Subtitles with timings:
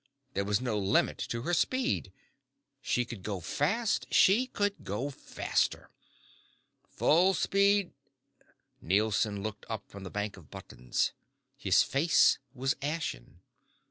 [0.33, 2.11] There was no limit to her speed.
[2.81, 5.91] She could go fast, then she could go faster.
[6.89, 7.91] "Full speed"
[8.91, 11.11] Nielson looked up from the bank of buttons.
[11.55, 13.41] His face was ashen.